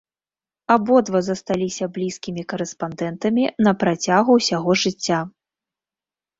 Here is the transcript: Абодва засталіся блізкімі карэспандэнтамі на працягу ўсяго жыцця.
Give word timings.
Абодва 0.75 1.21
засталіся 1.29 1.85
блізкімі 1.99 2.47
карэспандэнтамі 2.55 3.45
на 3.69 3.77
працягу 3.87 4.31
ўсяго 4.41 4.71
жыцця. 4.89 5.19